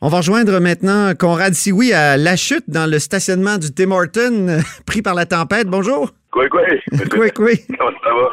[0.00, 4.60] On va rejoindre maintenant Conrad Sioui à La Chute dans le stationnement du Tim Horton
[4.86, 5.66] pris par la tempête.
[5.66, 6.12] Bonjour.
[6.30, 6.62] Quoi, quoi?
[7.10, 7.50] Quoi, quoi?
[7.78, 8.28] Comment ça va?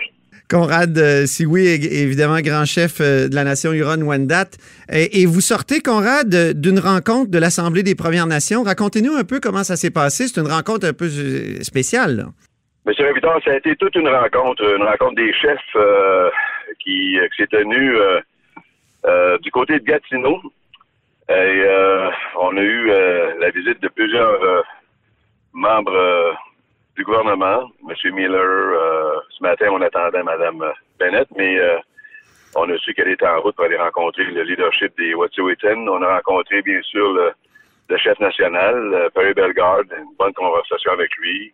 [0.47, 4.45] Conrad euh, Sioui, évidemment grand chef euh, de la nation Huron-Wendat.
[4.93, 8.61] Et, et, vous sortez, Conrad, d'une rencontre de l'Assemblée des Premières Nations.
[8.61, 10.27] Racontez-nous un peu comment ça s'est passé.
[10.27, 12.17] C'est une rencontre un peu euh, spéciale.
[12.17, 12.25] Là.
[12.85, 16.29] Monsieur Révidon, ça a été toute une rencontre, une rencontre des chefs euh,
[16.77, 17.95] qui, qui s'est tenue
[19.07, 20.39] euh, du côté de Gatineau.
[21.29, 21.65] Et
[22.39, 22.87] on a eu
[23.39, 24.63] la visite de plusieurs
[25.53, 26.37] membres
[26.95, 28.15] du gouvernement, M.
[28.15, 28.41] Miller.
[28.41, 30.63] Euh, ce matin, on attendait Mme
[30.99, 31.77] Bennett, mais euh,
[32.55, 35.87] on a su qu'elle était en route pour aller rencontrer le leadership des Wet'suwet'en.
[35.87, 37.33] On a rencontré, bien sûr, le,
[37.89, 41.53] le chef national, euh, Perry Bellegarde, une bonne conversation avec lui.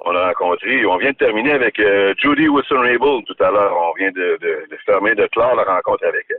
[0.00, 3.74] On a rencontré, on vient de terminer avec euh, Judy Wilson-Raybould tout à l'heure.
[3.74, 6.36] On vient de, de, de, fermer, de clore la rencontre avec elle.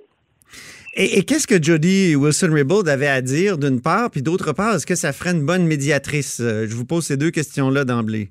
[0.95, 4.87] Et, et qu'est-ce que Jody Wilson-Raybould avait à dire, d'une part, puis d'autre part, est-ce
[4.87, 6.41] que ça ferait une bonne médiatrice?
[6.41, 8.29] Je vous pose ces deux questions-là d'emblée.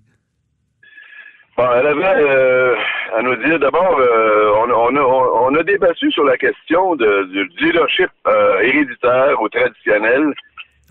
[1.57, 2.77] Bon, elle avait euh,
[3.17, 7.25] à nous dire, d'abord, euh, on, on, a, on, a débattu sur la question de,
[7.25, 10.33] du leadership euh, héréditaire ou traditionnel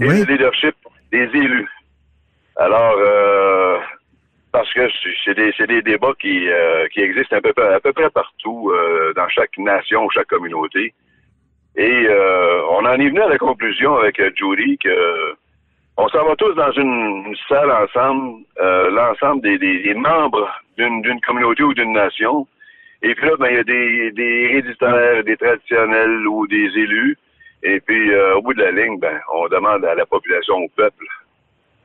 [0.02, 0.26] et oui.
[0.26, 0.76] du leadership
[1.12, 1.70] des élus.
[2.58, 3.78] Alors, euh,
[4.52, 4.90] parce que
[5.24, 8.72] c'est des, des, débats qui, euh, qui existent à peu, près, à peu près partout
[8.72, 10.94] euh, dans chaque nation ou chaque communauté.
[11.78, 12.08] Et
[12.70, 15.36] on en est venu à la conclusion avec Judy que
[15.98, 21.20] on s'en va tous dans une, salle ensemble, euh, l'ensemble des, des, des, membres d'une
[21.22, 22.48] communauté ou d'une nation.
[23.02, 27.18] Et puis là, ben, il y a des, des héréditaires, des traditionnels ou des élus.
[27.64, 30.70] Et puis, euh, au bout de la ligne, ben, on demande à la population, au
[30.70, 31.04] peuple,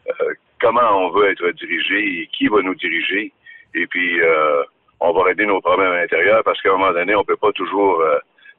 [0.09, 3.33] euh, comment on veut être dirigé et qui va nous diriger.
[3.75, 4.63] Et puis, euh,
[5.01, 7.53] on va régler nos problèmes à l'intérieur parce qu'à un moment donné, on peut pas
[7.53, 8.05] toujours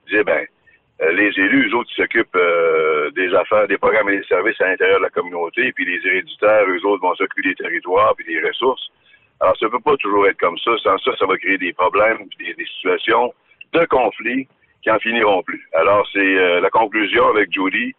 [0.10, 0.48] dire, ben,
[1.12, 5.00] les élus, eux autres, s'occupent euh, des affaires, des programmes et des services à l'intérieur
[5.00, 8.90] de la communauté, puis les héréditaires, eux autres, vont s'occuper des territoires puis des ressources.
[9.40, 10.72] Alors, ça ne peut pas toujours être comme ça.
[10.84, 13.34] Sans ça, ça va créer des problèmes, des, des situations
[13.74, 14.48] de conflit
[14.84, 15.68] qui en finiront plus.
[15.74, 17.94] Alors, c'est euh, la conclusion avec Judy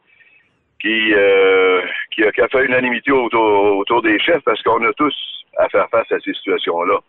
[0.80, 1.80] qui, euh,
[2.14, 5.14] qui, a, fait unanimité autour des chefs parce qu'on a tous
[5.56, 7.00] à faire face à ces situations-là.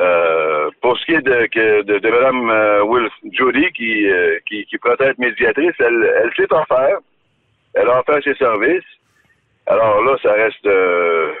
[0.00, 4.64] Euh, pour ce qui est de, de, de Mme euh, Will Judy, qui, euh, qui,
[4.66, 6.98] qui pourrait être médiatrice, elle, elle sait en faire.
[7.74, 8.84] Elle a offert ses services.
[9.66, 11.32] Alors là, ça reste euh,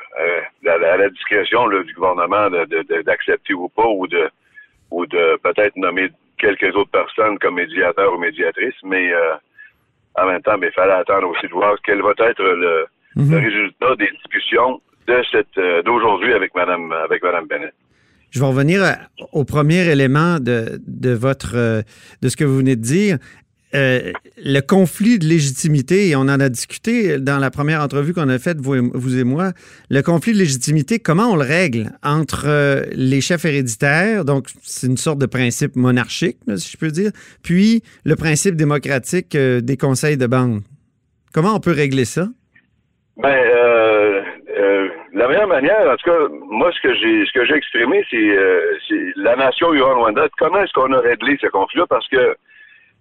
[0.66, 4.28] à, la, à, la, discrétion là, du gouvernement d'accepter ou pas, ou de
[4.90, 6.08] ou de peut-être nommer
[6.38, 9.12] quelques autres personnes comme médiateurs ou médiatrices, mais
[10.14, 12.86] en même temps, il fallait attendre aussi de voir quel va être le,
[13.16, 13.30] mm -hmm.
[13.32, 17.74] le résultat des discussions de cette d'aujourd'hui avec Madame avec Madame Bennett.
[18.30, 18.82] Je vais revenir
[19.32, 21.82] au premier élément de, de votre
[22.22, 23.18] de ce que vous venez de dire.
[23.74, 24.12] Euh,
[24.42, 28.38] le conflit de légitimité, et on en a discuté dans la première entrevue qu'on a
[28.38, 29.52] faite, vous et, vous et moi,
[29.90, 34.86] le conflit de légitimité, comment on le règle entre euh, les chefs héréditaires, donc c'est
[34.86, 37.10] une sorte de principe monarchique, si je peux dire,
[37.42, 40.62] puis le principe démocratique euh, des conseils de bande.
[41.34, 42.26] Comment on peut régler ça?
[43.22, 43.36] Ben,
[45.14, 48.04] euh, la meilleure manière, en tout cas, moi, ce que j'ai ce que j'ai exprimé,
[48.10, 48.76] c'est euh,
[49.16, 50.28] la nation Huron-Rwanda.
[50.38, 51.86] Comment est-ce qu'on a réglé ce conflit-là?
[51.88, 52.36] Parce que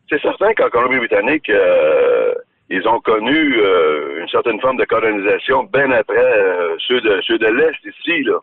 [0.09, 2.33] c'est certain qu'en Colombie-Britannique, euh,
[2.69, 6.23] ils ont connu euh, une certaine forme de colonisation bien après
[6.87, 8.39] ceux de ceux de l'Est ici, là.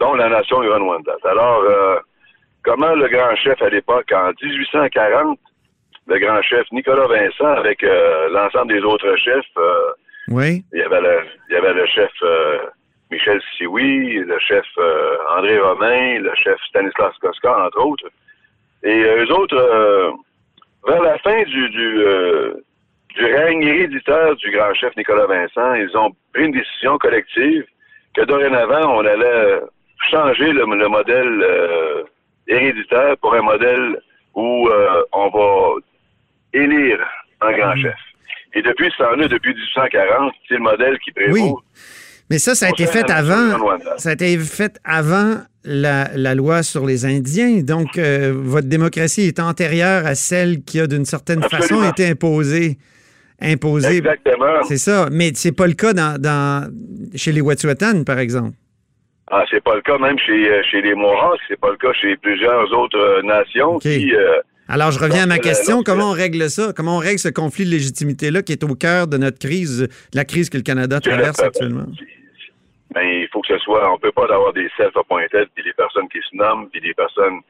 [0.00, 1.16] dont la nation Huron-Rwanda.
[1.24, 1.64] Alors,
[2.62, 5.38] comment le grand chef à l'époque, en 1840,
[6.06, 7.82] le grand chef Nicolas Vincent, avec
[8.30, 9.46] l'ensemble des autres chefs,
[10.30, 10.64] oui.
[10.72, 12.58] Il y avait le, il y avait le chef euh,
[13.10, 18.08] Michel Sioui, le chef euh, André Romain, le chef Stanislas Koska, entre autres.
[18.82, 20.14] Et euh, eux autres,
[20.86, 22.04] vers la fin du, du,
[23.16, 27.64] du règne héréditaire du grand chef Nicolas Vincent, ils ont pris une décision collective
[28.14, 29.60] que dorénavant, on allait
[30.10, 32.04] changer le, le modèle
[32.46, 34.00] héréditaire pour un modèle
[34.34, 34.68] où
[35.12, 35.74] on va
[36.52, 37.04] élire
[37.40, 37.82] un grand mmh.
[37.82, 38.07] chef.
[38.54, 41.34] Et depuis ce temps-là, depuis 1840, c'est le modèle qui prévaut.
[41.34, 41.52] Oui.
[42.30, 43.78] Mais ça, ça a été fait avant.
[43.96, 47.60] Ça a été fait avant la, la loi sur les Indiens.
[47.62, 51.82] Donc, euh, votre démocratie est antérieure à celle qui a, d'une certaine Absolument.
[51.82, 52.76] façon, été imposée.
[53.40, 53.98] Imposée.
[53.98, 54.62] Exactement.
[54.64, 55.08] C'est ça.
[55.10, 56.70] Mais c'est pas le cas dans, dans,
[57.14, 58.56] chez les Wet'suwet'en, par exemple.
[59.30, 61.40] Ah, c'est pas le cas même chez, chez les Mohawks.
[61.48, 63.98] C'est pas le cas chez plusieurs autres euh, nations okay.
[63.98, 64.14] qui.
[64.14, 65.82] Euh, alors, je reviens à ma question.
[65.82, 66.72] Comment on règle ça?
[66.76, 70.16] Comment on règle ce conflit de légitimité-là qui est au cœur de notre crise, de
[70.16, 71.86] la crise que le Canada traverse actuellement?
[72.94, 76.08] Ben, il faut que ce soit, on peut pas avoir des self-appointed, puis des personnes
[76.08, 77.40] qui se nomment, puis des personnes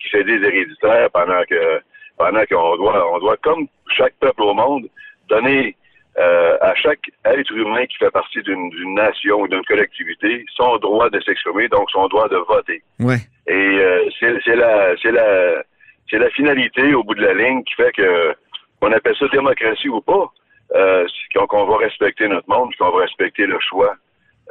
[0.00, 1.80] qui se disent héréditaires pendant que
[2.16, 4.88] pendant qu'on doit, on doit, comme chaque peuple au monde,
[5.28, 5.76] donner
[6.18, 11.08] euh, à chaque être humain qui fait partie d'une nation ou d'une collectivité son droit
[11.10, 12.82] de s'exprimer, donc son droit de voter.
[12.98, 13.18] Ouais.
[13.46, 15.62] Et euh, c'est la, c'est la,
[16.10, 18.34] c'est la finalité au bout de la ligne qui fait que
[18.80, 20.32] on appelle ça démocratie ou pas,
[20.74, 21.06] euh,
[21.48, 23.94] qu'on va respecter notre monde, qu'on va respecter le choix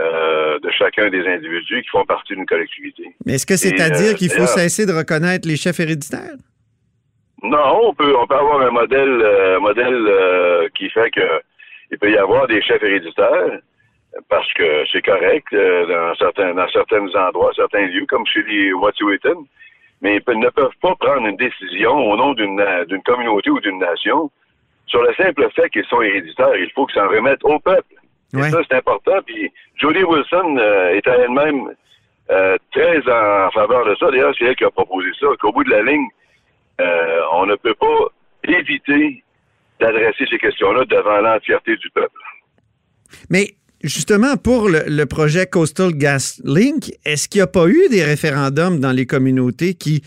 [0.01, 3.15] euh, de chacun des individus qui font partie d'une collectivité.
[3.25, 6.36] Mais est-ce que c'est à dire qu'il faut cesser de reconnaître les chefs héréditaires?
[7.44, 11.42] Non, on peut, on peut avoir un modèle, euh, modèle qui fait que
[11.92, 13.59] il peut y avoir des chefs héréditaires
[14.30, 18.74] parce que c'est correct euh, dans certains dans certains endroits, certains lieux, comme chez les
[18.74, 19.45] Wet'suwet'en,
[20.01, 23.79] mais ils ne peuvent pas prendre une décision au nom d'une d'une communauté ou d'une
[23.79, 24.31] nation
[24.85, 26.55] sur le simple fait qu'ils sont héréditaires.
[26.55, 27.95] Il faut qu'ils s'en remettent au peuple.
[28.38, 29.19] Et ça, c'est important.
[29.25, 31.73] Puis Jodie Wilson euh, est elle-même
[32.29, 34.11] euh, très en faveur de ça.
[34.11, 36.07] D'ailleurs, c'est elle qui a proposé ça, qu'au bout de la ligne,
[37.33, 38.09] on ne peut pas
[38.44, 39.23] éviter
[39.79, 42.19] d'adresser ces questions-là devant l'entièreté du peuple.
[43.29, 48.03] Mais justement, pour le, projet Coastal Gas Link, est-ce qu'il n'y a pas eu des
[48.03, 50.01] référendums dans les communautés qui,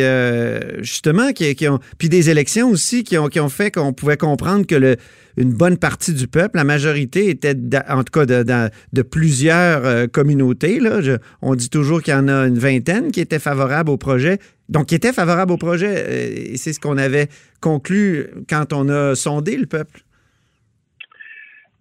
[0.00, 4.96] euh, justement, qui, ont, puis des élections aussi qui ont, fait qu'on pouvait comprendre que
[5.36, 7.54] une bonne partie du peuple, la majorité était,
[7.88, 10.80] en tout cas, de, plusieurs euh, communautés.
[11.42, 14.38] On dit toujours qu'il y en a une vingtaine qui étaient favorables au projet.
[14.68, 15.94] Donc, qui étaient favorables au projet.
[15.96, 17.28] Euh, et c'est ce qu'on avait
[17.60, 20.02] conclu quand on a sondé le peuple.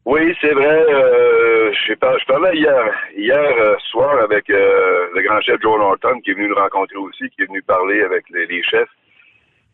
[0.09, 0.86] Oui, c'est vrai.
[0.88, 6.31] Euh, je, parlais hier, hier euh, soir avec euh, le grand chef Joe Norton qui
[6.31, 8.88] est venu nous rencontrer aussi, qui est venu parler avec les, chefs.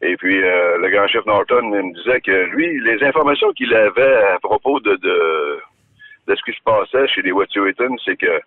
[0.01, 4.39] Et puis le grand chef Norton me disait que lui, les informations qu'il avait à
[4.39, 8.41] propos de, de, ce qui se passait chez les Wet'suwet'en, c'est que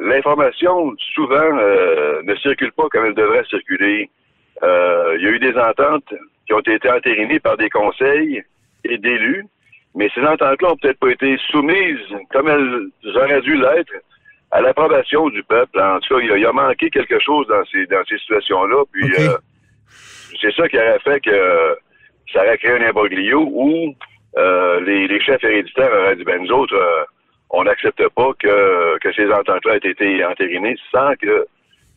[0.00, 1.54] l'information souvent
[2.22, 4.08] ne circule pas comme elle devrait circuler.
[4.62, 6.14] il y a eu des ententes
[6.46, 8.44] qui ont été entérinées par des conseils
[8.84, 9.44] et d'élus
[9.96, 11.98] mais ces ententes-là n'ont peut-être pas été soumises
[12.30, 13.92] comme elles auraient dû l'être
[14.50, 15.80] à l'approbation du peuple.
[15.80, 18.84] En tout cas, il a, manqué quelque chose dans ces, dans ces situations-là.
[18.92, 19.36] Puis euh,
[20.40, 21.76] c'est ça qui aurait fait que
[22.32, 23.94] ça aurait créé un imbroglio où
[24.36, 27.04] euh, les, chefs héréditaires auraient dit, ben nous autres, euh,
[27.50, 31.46] on n'accepte pas que, que ces ententes-là aient été entérinées sans que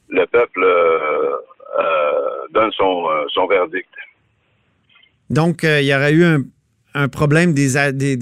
[0.08, 0.66] le peuple
[2.52, 3.90] donne son, son verdict.
[5.30, 6.40] Donc, il y aurait eu un
[6.94, 8.18] un problème, des, des,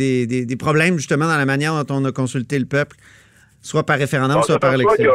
[0.45, 2.95] des, problèmes justement dans la manière dont on a consulté le peuple,
[3.61, 5.11] soit par référendum, soit par élection.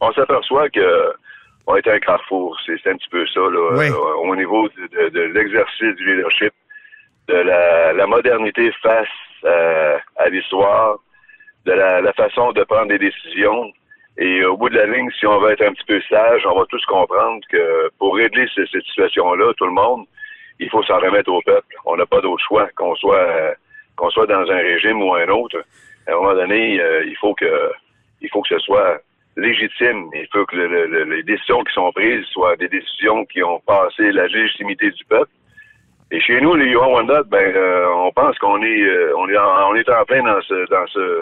[0.00, 1.12] On s'aperçoit que
[1.66, 3.90] on est un carrefour, c'est un petit peu ça, là,
[4.22, 6.52] au niveau de, l'exercice du leadership,
[7.28, 9.08] de la, modernité face
[9.44, 10.98] à, l'histoire,
[11.64, 13.72] de la, façon de prendre des décisions.
[14.18, 16.58] Et au bout de la ligne, si on veut être un petit peu sage, on
[16.58, 20.06] va tous comprendre que pour régler cette situation-là, tout le monde,
[20.60, 21.76] il faut s'en remettre au peuple.
[21.84, 23.54] On n'a pas d'autre choix, qu'on soit
[23.96, 25.64] qu'on soit dans un régime ou un autre.
[26.06, 27.70] À un moment donné, euh, il faut que
[28.20, 29.00] il faut que ce soit
[29.36, 30.08] légitime.
[30.14, 34.26] Il faut que les décisions qui sont prises soient des décisions qui ont passé la
[34.26, 35.30] légitimité du peuple.
[36.10, 39.70] Et chez nous, les Yohan ben, euh, on pense qu'on est, euh, on est, en,
[39.70, 41.20] on est en plein dans ce, dans ce,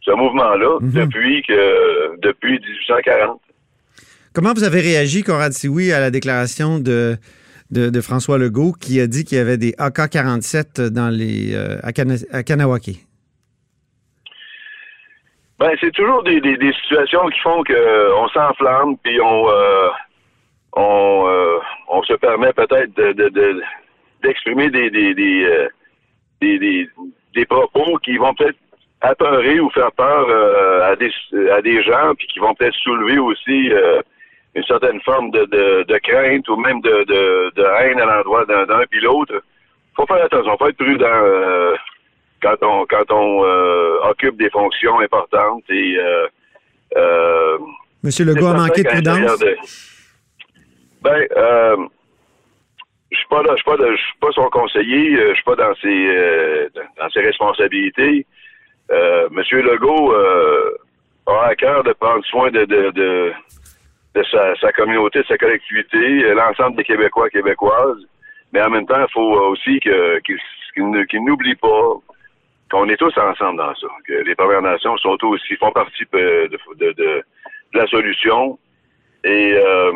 [0.00, 0.90] ce mouvement-là mhm.
[0.92, 3.40] depuis que, depuis 1840.
[4.32, 7.16] Comment vous avez réagi, Conrad Sioui, à la déclaration de
[7.70, 11.92] de, François Legault qui a dit qu'il y avait des AK-47 dans les, euh, à,
[12.42, 13.00] Kanawaki?
[15.58, 16.40] Ben, c'est toujours des,
[16.82, 19.88] situations qui font qu'on euh, s'enflamme, puis on, euh,
[20.74, 21.58] on,
[21.88, 23.62] on se permet peut-être de,
[24.22, 26.88] d'exprimer des, des, des,
[27.34, 28.58] des, propos qui vont peut-être
[29.00, 30.28] apeurer ou faire peur
[30.84, 31.10] à, des,
[31.50, 33.70] à des gens, puis qui vont peut-être soulever aussi
[34.56, 39.00] une certaine forme de, de, crainte ou même de, de, haine à l'endroit d'un puis
[39.02, 39.42] l'autre.
[39.94, 41.76] faut faire attention, faut être prudent euh,
[42.40, 45.98] quand on quand on euh, occupe des fonctions importantes et
[46.96, 47.58] euh,
[48.02, 49.44] Monsieur Legault a manqué de prudence?
[51.02, 51.26] Ben
[53.12, 55.56] je suis pas là, je suis pas, je suis pas son conseiller, je suis pas
[55.56, 58.26] dans ses dans ses responsabilités.
[59.30, 60.14] Monsieur Legault
[61.26, 63.32] a à cœur de prendre soin de, de de
[64.24, 68.04] sa, communauté, de sa collectivité, euh, l'ensemble des Québécois, Québécoises.
[68.52, 71.94] Mais en même temps, il faut aussi qu'ils n'oublient pas
[72.70, 76.50] qu'on est tous ensemble dans ça, que les Premières Nations sont aussi font partie de,
[76.76, 77.24] de,
[77.74, 78.58] la solution.
[79.24, 79.92] Et euh,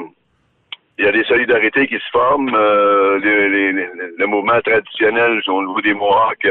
[0.98, 2.54] il y a des solidarités qui se forment.
[2.54, 6.48] Euh, le mouvement traditionnel au niveau des Mohawks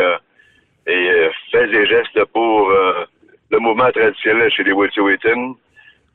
[0.88, 2.72] et fait des gestes pour
[3.52, 5.56] le mouvement traditionnel chez les Wet'suwet'en.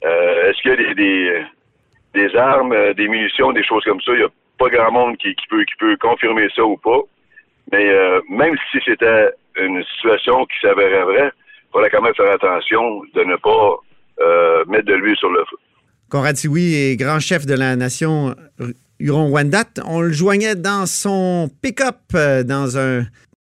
[0.05, 0.95] Euh, est-ce qu'il y a
[2.15, 4.13] des, armes, des munitions, des choses comme ça?
[4.13, 7.01] Il n'y a pas grand monde qui, peut, confirmer ça ou pas.
[7.73, 7.91] Mais
[8.29, 13.25] même si c'était une situation qui s'avérait vraie, il faudrait quand même faire attention de
[13.25, 15.57] ne pas mettre de l'huile sur le feu.
[16.11, 18.35] Conrad Sioui est grand chef de la nation
[19.01, 19.83] Huron-Wendat.
[19.87, 21.97] On le joignait dans son pick-up
[22.45, 23.05] dans un